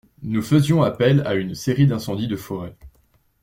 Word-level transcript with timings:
Nous 0.23 0.41
faisions 0.41 0.81
appel 0.81 1.21
à 1.27 1.35
une 1.35 1.53
série 1.53 1.85
d'incendies 1.85 2.27
de 2.27 2.35
forêt. 2.35 2.75